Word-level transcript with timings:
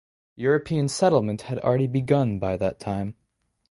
European 0.35 0.87
settlement 0.87 1.43
had 1.43 1.59
already 1.59 1.85
begun 1.85 2.39
by 2.39 2.57
that 2.57 2.79
time. 2.79 3.13